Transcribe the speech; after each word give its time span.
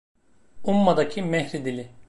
“Umma’daki 0.73 1.21
Mehri 1.29 1.63
Dili” 1.65 1.87